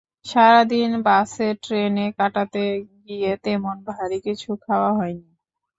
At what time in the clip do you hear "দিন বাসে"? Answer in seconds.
0.65-1.47